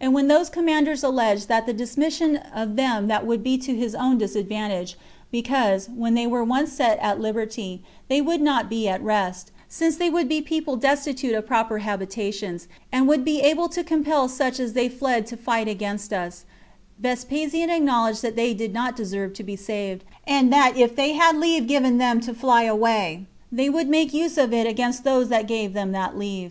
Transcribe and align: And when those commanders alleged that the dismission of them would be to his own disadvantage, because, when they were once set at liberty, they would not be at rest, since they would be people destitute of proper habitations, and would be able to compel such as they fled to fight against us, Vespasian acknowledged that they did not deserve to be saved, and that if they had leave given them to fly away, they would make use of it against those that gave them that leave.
And 0.00 0.12
when 0.14 0.26
those 0.26 0.50
commanders 0.50 1.04
alleged 1.04 1.46
that 1.46 1.64
the 1.64 1.72
dismission 1.72 2.38
of 2.52 2.74
them 2.74 3.08
would 3.24 3.40
be 3.44 3.56
to 3.58 3.72
his 3.72 3.94
own 3.94 4.18
disadvantage, 4.18 4.96
because, 5.30 5.88
when 5.88 6.14
they 6.14 6.26
were 6.26 6.42
once 6.42 6.72
set 6.72 6.98
at 6.98 7.20
liberty, 7.20 7.80
they 8.08 8.20
would 8.20 8.40
not 8.42 8.68
be 8.68 8.88
at 8.88 9.00
rest, 9.00 9.52
since 9.68 9.94
they 9.96 10.10
would 10.10 10.28
be 10.28 10.42
people 10.42 10.74
destitute 10.74 11.34
of 11.36 11.46
proper 11.46 11.78
habitations, 11.78 12.66
and 12.90 13.06
would 13.06 13.24
be 13.24 13.38
able 13.42 13.68
to 13.68 13.84
compel 13.84 14.28
such 14.28 14.58
as 14.58 14.72
they 14.72 14.88
fled 14.88 15.24
to 15.28 15.36
fight 15.36 15.68
against 15.68 16.12
us, 16.12 16.44
Vespasian 16.98 17.70
acknowledged 17.70 18.22
that 18.22 18.34
they 18.34 18.52
did 18.52 18.74
not 18.74 18.96
deserve 18.96 19.34
to 19.34 19.44
be 19.44 19.54
saved, 19.54 20.02
and 20.26 20.52
that 20.52 20.76
if 20.76 20.96
they 20.96 21.12
had 21.12 21.36
leave 21.38 21.68
given 21.68 21.98
them 21.98 22.20
to 22.20 22.34
fly 22.34 22.64
away, 22.64 23.24
they 23.52 23.70
would 23.70 23.88
make 23.88 24.12
use 24.12 24.36
of 24.36 24.52
it 24.52 24.66
against 24.66 25.04
those 25.04 25.28
that 25.28 25.46
gave 25.46 25.74
them 25.74 25.92
that 25.92 26.18
leave. 26.18 26.48